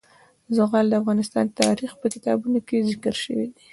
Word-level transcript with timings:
زغال 0.55 0.85
د 0.89 0.93
افغان 0.99 1.17
تاریخ 1.61 1.91
په 2.01 2.07
کتابونو 2.13 2.59
کې 2.67 2.85
ذکر 2.89 3.15
شوی 3.23 3.47
دي. 3.53 3.63